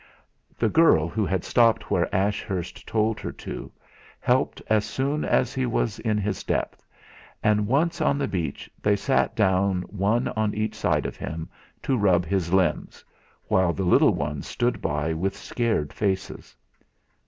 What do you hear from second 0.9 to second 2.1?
who had stopped where